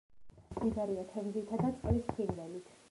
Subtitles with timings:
[0.53, 2.79] მდიდარია თევზითა და წყლის ფრინველით.